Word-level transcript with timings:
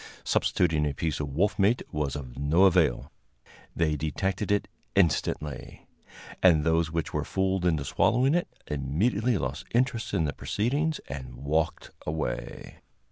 Substituting 0.23 0.83
a 0.87 0.95
piece 0.95 1.19
of 1.19 1.29
wolf 1.29 1.59
meat 1.59 1.83
was 1.91 2.15
of 2.15 2.35
no 2.35 2.63
avail; 2.63 3.11
they 3.75 3.95
detected 3.95 4.51
it 4.51 4.67
instantly, 4.95 5.85
and 6.41 6.63
those 6.63 6.89
which 6.89 7.13
were 7.13 7.23
fooled 7.23 7.65
into 7.67 7.85
swallowing 7.85 8.33
it 8.33 8.47
immediately 8.65 9.37
lost 9.37 9.63
interest 9.75 10.11
in 10.15 10.25
the 10.25 10.33
proceedings 10.33 10.97
and 11.07 11.35
walked 11.35 11.91
away. 12.03 12.77